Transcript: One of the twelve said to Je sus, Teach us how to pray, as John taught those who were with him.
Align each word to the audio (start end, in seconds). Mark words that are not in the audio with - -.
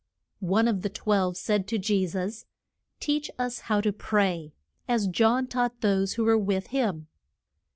One 0.47 0.67
of 0.67 0.81
the 0.81 0.89
twelve 0.89 1.37
said 1.37 1.67
to 1.67 1.77
Je 1.77 2.07
sus, 2.07 2.47
Teach 2.99 3.29
us 3.37 3.59
how 3.69 3.81
to 3.81 3.93
pray, 3.93 4.51
as 4.87 5.05
John 5.05 5.45
taught 5.45 5.81
those 5.81 6.13
who 6.13 6.23
were 6.25 6.39
with 6.39 6.65
him. 6.73 7.05